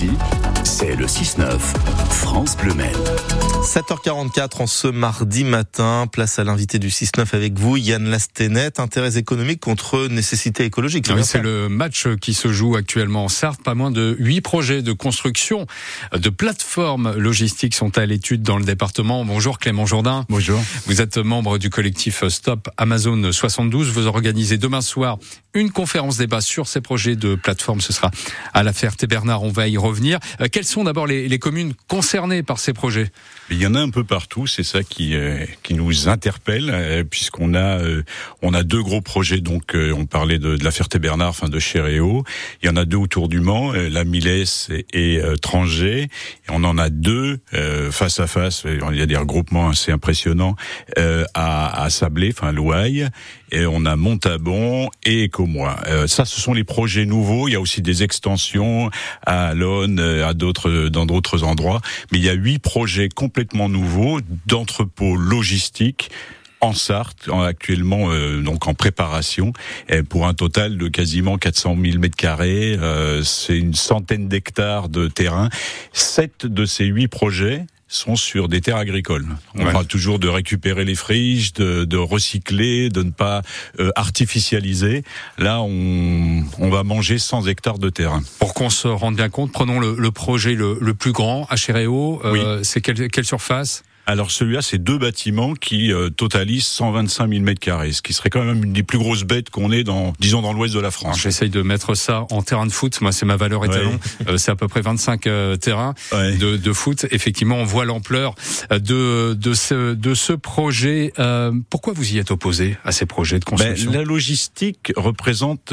[0.00, 0.12] Ici,
[0.64, 1.58] c'est le 6-9,
[2.08, 2.72] France Bleu
[3.62, 9.18] 7h44 en ce mardi matin, place à l'invité du 6-9 avec vous, Yann Lastenet, intérêt
[9.18, 11.06] économique contre nécessité écologique.
[11.14, 13.62] Oui, c'est le match qui se joue actuellement en Sarthe.
[13.62, 15.66] Pas moins de huit projets de construction
[16.12, 19.26] de plateformes logistiques sont à l'étude dans le département.
[19.26, 20.24] Bonjour Clément Jourdain.
[20.30, 20.60] Bonjour.
[20.86, 23.90] Vous êtes membre du collectif Stop Amazon 72.
[23.90, 25.18] Vous organisez demain soir
[25.54, 27.80] une conférence débat sur ces projets de plateforme.
[27.80, 28.10] Ce sera
[28.54, 29.42] à la Ferté-Bernard.
[29.42, 30.18] On va y revenir.
[30.40, 33.10] Euh, quelles sont d'abord les, les, communes concernées par ces projets?
[33.50, 34.46] Il y en a un peu partout.
[34.46, 37.80] C'est ça qui euh, qui nous interpelle euh, puisqu'on a
[38.42, 39.40] on a deux gros projets.
[39.40, 42.24] Donc on parlait de, de la Ferté-Bernard, enfin de Chéréo.
[42.62, 46.02] Il y en a deux autour du Mans, la Milès et, et Trangé.
[46.02, 46.08] Et
[46.50, 47.40] on en a deux
[47.90, 48.64] face à face.
[48.64, 50.56] Il y a des regroupements assez impressionnants
[50.96, 53.08] à, à Sablé, enfin Louaille.
[53.52, 55.76] Et on a Montabon et Écomois.
[56.06, 57.48] ça, ce sont les projets nouveaux.
[57.48, 58.90] Il y a aussi des extensions
[59.24, 61.80] à Lone, à d'autres, dans d'autres endroits.
[62.12, 66.10] Mais il y a huit projets complètement nouveaux d'entrepôts logistiques
[66.60, 69.52] en Sarthe, actuellement euh, donc en préparation,
[70.08, 72.76] pour un total de quasiment 400 000 mètres carrés.
[72.78, 75.48] Euh, c'est une centaine d'hectares de terrain.
[75.92, 79.26] Sept de ces huit projets sont sur des terres agricoles.
[79.54, 79.72] On ouais.
[79.72, 83.42] parle toujours de récupérer les friches, de, de recycler, de ne pas
[83.80, 85.02] euh, artificialiser.
[85.38, 88.22] Là, on, on, va manger 100 hectares de terrain.
[88.38, 92.22] Pour qu'on se rende bien compte, prenons le, le projet le, le, plus grand, Chéréo.
[92.24, 92.64] Euh, oui.
[92.64, 93.82] C'est quelle, quelle surface?
[94.06, 98.30] Alors celui-là, c'est deux bâtiments qui euh, totalisent 125 000 mètres carrés, ce qui serait
[98.30, 100.90] quand même une des plus grosses bêtes qu'on ait dans, disons, dans l'ouest de la
[100.90, 101.20] France.
[101.20, 103.00] J'essaye de mettre ça en terrain de foot.
[103.00, 103.92] Moi, c'est ma valeur étalon.
[103.92, 104.32] Ouais.
[104.32, 106.36] Euh, c'est à peu près 25 euh, terrains ouais.
[106.36, 107.06] de, de, foot.
[107.10, 108.34] Effectivement, on voit l'ampleur
[108.70, 111.12] de, de, ce, de ce projet.
[111.18, 113.90] Euh, pourquoi vous y êtes opposé à ces projets de construction?
[113.90, 115.72] ben, La logistique représente,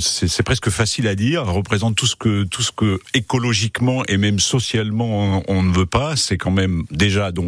[0.00, 4.38] c'est presque facile à dire, représente tout ce que tout ce que écologiquement et même
[4.38, 6.16] socialement on, on ne veut pas.
[6.16, 7.41] C'est quand même déjà donc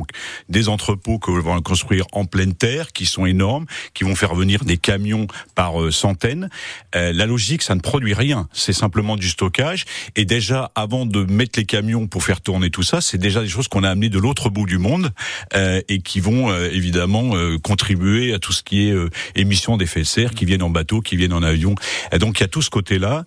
[0.48, 4.64] des entrepôts que vont construire en pleine terre, qui sont énormes, qui vont faire venir
[4.64, 6.48] des camions par euh, centaines.
[6.94, 9.84] Euh, la logique, ça ne produit rien, c'est simplement du stockage.
[10.16, 13.48] Et déjà, avant de mettre les camions pour faire tourner tout ça, c'est déjà des
[13.48, 15.12] choses qu'on a amenées de l'autre bout du monde
[15.54, 17.32] euh, et qui vont euh, évidemment
[17.62, 18.94] contribuer à tout ce qui est
[19.34, 21.74] émissions d'effets de serre, qui viennent en bateau, qui viennent en avion.
[22.12, 23.24] Et donc il y a tout ce côté-là.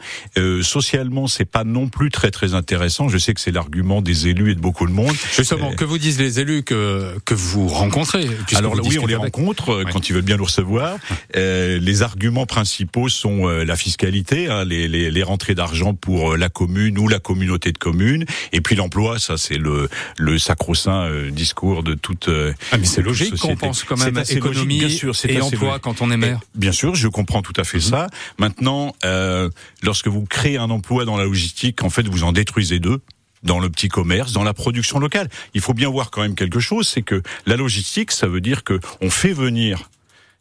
[0.61, 3.09] socialement, c'est pas non plus très très intéressant.
[3.09, 5.15] Je sais que c'est l'argument des élus et de beaucoup de monde.
[5.35, 9.35] Justement, que vous disent les élus que que vous rencontrez Alors oui, on les avec.
[9.35, 9.91] rencontre ouais.
[9.91, 10.97] quand ils veulent bien nous recevoir.
[11.35, 16.33] Euh, les arguments principaux sont euh, la fiscalité, hein, les, les, les, rentrées d'argent pour
[16.33, 19.19] euh, la commune ou la communauté de communes, et puis l'emploi.
[19.19, 22.29] Ça, c'est le, le sacro-saint euh, discours de toute.
[22.71, 25.83] ah, mais c'est logique qu'on pense quand même économie logique, sûr, et emploi logique.
[25.83, 26.39] quand on est maire.
[26.55, 27.81] Bien sûr, je comprends tout à fait mmh.
[27.81, 28.07] ça.
[28.37, 28.93] Maintenant,
[29.83, 33.01] lorsque vous créez un emploi dans la logistique, en fait, vous en détruisez deux
[33.43, 35.29] dans le petit commerce, dans la production locale.
[35.53, 38.63] Il faut bien voir quand même quelque chose, c'est que la logistique, ça veut dire
[38.63, 39.89] que on fait venir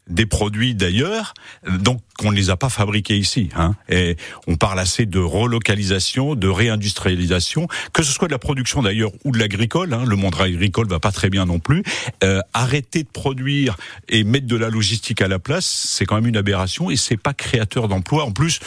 [0.09, 1.33] des produits d'ailleurs,
[1.79, 3.49] donc qu'on ne les a pas fabriqués ici.
[3.55, 3.75] Hein.
[3.89, 9.11] Et on parle assez de relocalisation, de réindustrialisation, que ce soit de la production d'ailleurs
[9.23, 9.93] ou de l'agricole.
[9.93, 10.03] Hein.
[10.05, 11.83] Le monde agricole va pas très bien non plus.
[12.23, 13.77] Euh, arrêter de produire
[14.09, 17.17] et mettre de la logistique à la place, c'est quand même une aberration et c'est
[17.17, 18.23] pas créateur d'emplois.
[18.23, 18.59] En plus,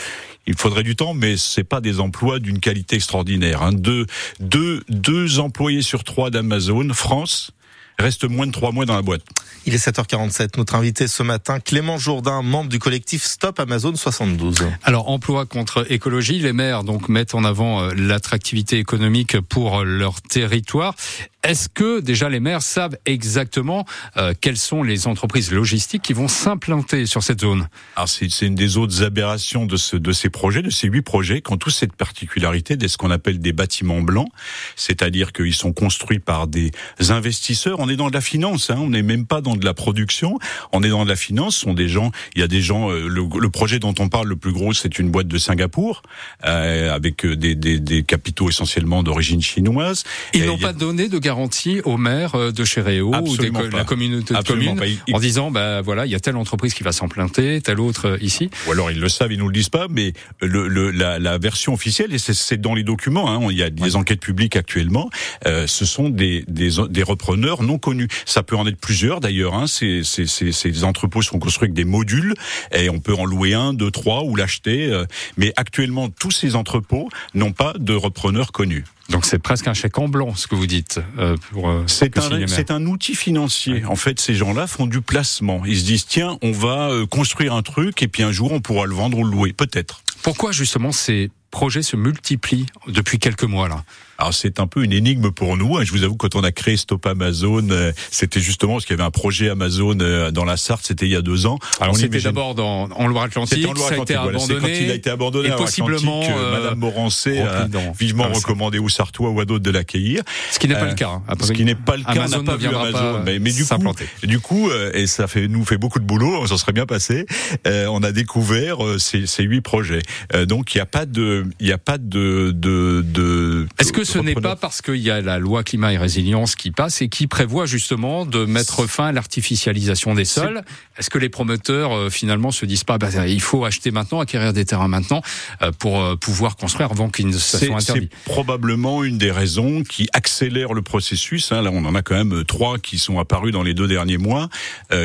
[0.46, 3.62] il faudrait du temps, mais c'est pas des emplois d'une qualité extraordinaire.
[3.62, 3.72] Hein.
[3.72, 4.06] Deux,
[4.38, 7.52] deux, deux employés sur trois d'Amazon France
[8.00, 9.22] reste moins de trois mois dans la boîte.
[9.66, 10.56] Il est 7h47.
[10.56, 14.58] Notre invité ce matin, Clément Jourdain, membre du collectif Stop Amazon 72.
[14.84, 20.22] Alors, emploi contre écologie, les maires donc mettent en avant euh, l'attractivité économique pour leur
[20.22, 20.94] territoire.
[21.42, 23.86] Est-ce que déjà les maires savent exactement
[24.18, 27.68] euh, quelles sont les entreprises logistiques qui vont s'implanter sur cette zone?
[27.96, 31.40] Alors c'est une des autres aberrations de, ce, de ces projets, de ces huit projets,
[31.40, 34.28] qui ont tous cette particularité de ce qu'on appelle des bâtiments blancs,
[34.76, 36.72] c'est-à-dire qu'ils sont construits par des
[37.08, 37.80] investisseurs.
[37.80, 40.38] On est dans de la finance, hein, on n'est même pas dans de la production,
[40.72, 41.56] on est dans de la finance.
[41.56, 42.90] Ce sont des gens, il y a des gens.
[42.90, 46.02] Euh, le, le, projet dont on parle le plus gros, c'est une boîte de Singapour
[46.44, 50.04] euh, avec des, des, des, capitaux essentiellement d'origine chinoise.
[50.34, 54.34] Ils n'ont pas donné de garantie aux maires euh, de Chéréo ou de la communauté
[54.34, 54.80] de communes
[55.12, 58.18] en disant bah voilà il y a telle entreprise qui va s'implanter, telle autre euh,
[58.20, 58.50] ici.
[58.66, 61.38] Ou alors ils le savent, ils nous le disent pas, mais le, le la, la,
[61.38, 63.30] version officielle et c'est dans les documents.
[63.30, 63.96] Hein, il y a des ouais.
[63.96, 65.08] enquêtes publiques actuellement.
[65.46, 68.08] Euh, ce sont des, des, des repreneurs non connus.
[68.26, 69.54] Ça peut en être plusieurs d'ailleurs.
[69.54, 72.34] Hein, ces, ces, ces, ces, entrepôts sont construits avec des modules
[72.74, 74.86] et on peut en louer un, deux, trois ou l'acheter.
[74.86, 75.04] Euh,
[75.36, 78.84] mais actuellement tous ces entrepôts n'ont pas de repreneurs connus.
[79.10, 81.00] Donc c'est presque un chèque en blanc, ce que vous dites.
[81.18, 83.74] Euh, euh, c'est un, c'est un outil financier.
[83.74, 83.84] Ouais.
[83.84, 85.62] En fait, ces gens-là font du placement.
[85.66, 88.60] Ils se disent tiens, on va euh, construire un truc et puis un jour on
[88.60, 90.02] pourra le vendre ou le louer, peut-être.
[90.22, 93.84] Pourquoi justement c'est projets se multiplient depuis quelques mois là.
[94.20, 95.78] Alors c'est un peu une énigme pour nous.
[95.78, 95.84] Hein.
[95.84, 99.00] Je vous avoue, quand on a créé Stop Amazon, euh, c'était justement parce qu'il y
[99.00, 100.84] avait un projet Amazon euh, dans la Sarthe.
[100.86, 101.58] C'était il y a deux ans.
[101.80, 103.66] Alors c'était d'abord en Loire-Atlantique.
[103.66, 104.60] En Loire ça a été abandonné.
[104.60, 107.66] Quand il a été abandonné et possiblement euh, Madame Morancé a
[107.98, 110.22] vivement recommandé aux Sartois ou à d'autres de l'accueillir.
[110.50, 111.22] Ce qui n'est pas le cas.
[111.26, 111.34] Hein.
[111.40, 112.10] Ce qui n'est pas le cas.
[112.10, 113.22] Amazon on n'a pas vu Amazon.
[113.24, 113.94] mais, du coup,
[114.24, 116.36] du coup, et ça fait nous fait beaucoup de boulot.
[116.42, 117.24] On s'en serait bien passé.
[117.64, 120.02] on a découvert ces, ces huit projets.
[120.46, 124.18] donc il n'y a pas de, n'y a pas de, de, de Est-ce que ce
[124.18, 127.08] n'est pas parce que il y a la loi climat et résilience qui passe et
[127.08, 130.62] qui prévoit justement de mettre fin à l'artificialisation des sols?
[130.98, 134.52] Est-ce que les promoteurs euh, finalement se disent pas bah, il faut acheter maintenant, acquérir
[134.52, 135.22] des terrains maintenant
[135.62, 138.08] euh, pour euh, pouvoir construire avant qu'ils ne soient interdits?
[138.12, 141.52] C'est probablement une des raisons qui accélère le processus.
[141.52, 141.62] Hein.
[141.62, 144.48] Là, on en a quand même trois qui sont apparus dans les deux derniers mois,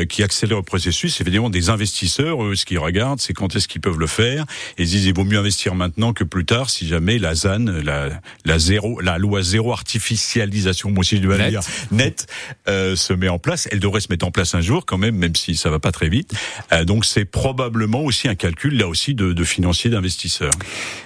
[0.08, 1.20] qui accélèrent le processus.
[1.20, 4.44] Évidemment, des investisseurs, eux, ce qu'ils regardent, c'est quand est-ce qu'ils peuvent le faire.
[4.78, 7.64] Et ils disent il vaut mieux investir maintenant que plus tard si jamais la ZAN,
[7.64, 8.08] la,
[8.44, 12.26] la zéro, la loi zéro artificialisation, moi aussi je dois dire, net,
[12.68, 13.68] euh, se met en place.
[13.70, 15.92] Elle devrait se mettre en place un jour quand même, même si ça va pas
[15.92, 16.32] très vite.
[16.72, 20.52] Euh, donc c'est probablement aussi un calcul là aussi de, de financiers d'investisseurs.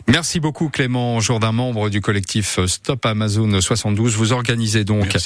[0.06, 4.16] Merci beaucoup Clément Jourdain, membre du collectif Stop Amazon 72.
[4.16, 5.16] Vous organisez donc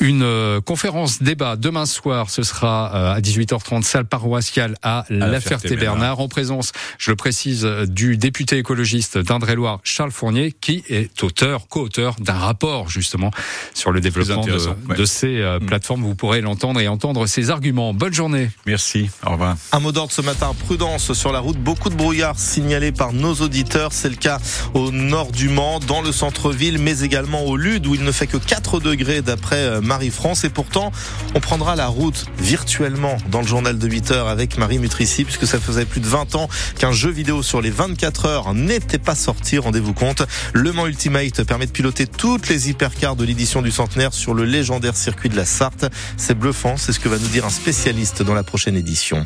[0.00, 2.30] une euh, conférence débat demain soir.
[2.30, 8.16] Ce sera à 18h30 salle paroissiale à, La Ferté-Bernard en présence, je le précise, du
[8.16, 13.30] député écologiste d'Indre-et-Loire Charles Fournier qui est auteur, co-auteur d'un rapport justement
[13.74, 15.66] sur le développement de, ces euh, mm.
[15.66, 16.02] plateformes.
[16.02, 17.92] Vous pourrez l'entendre et entendre ses arguments.
[17.92, 18.50] Bonne journée.
[18.66, 19.10] Merci.
[19.26, 19.56] Au revoir.
[19.72, 20.54] Un mot d'ordre ce matin.
[20.66, 21.58] Prudence sur la route.
[21.58, 23.92] Beaucoup de brouillard signalé par nos auditeurs.
[23.92, 24.38] C'est le cas
[24.74, 28.26] au nord du Mans, dans le centre-ville, mais également au Lude où il ne fait
[28.26, 30.44] que 4 degrés d'après euh, Marie-France.
[30.44, 30.92] Et pourtant,
[31.34, 35.46] on prendra la route virtuellement dans le journal de 8 heures avec Marie Mutrici puisque
[35.46, 36.48] ça faisait plus de 20 ans
[36.78, 39.14] qu'un jeu vidéo sur les 24 heures n'était pas
[39.58, 40.22] Rendez-vous compte.
[40.52, 44.34] Le Mans Ultimate permet de piloter toutes les hyper hypercar de l'édition du centenaire sur
[44.34, 45.86] le légendaire circuit de la Sarthe.
[46.16, 49.24] C'est bluffant, c'est ce que va nous dire un spécialiste dans la prochaine édition.